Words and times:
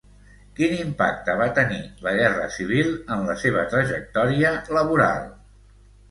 Quin 0.59 0.71
impacte 0.75 1.33
va 1.41 1.45
tenir 1.57 1.81
la 2.07 2.13
guerra 2.19 2.47
civil 2.55 2.89
en 3.15 3.21
la 3.31 3.35
seva 3.41 3.65
trajectòria 3.75 4.55
laboral? 4.79 5.29